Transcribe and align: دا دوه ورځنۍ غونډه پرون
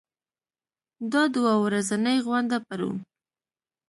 دا 1.11 1.23
دوه 1.35 1.53
ورځنۍ 1.65 2.17
غونډه 2.27 2.57
پرون 2.67 2.97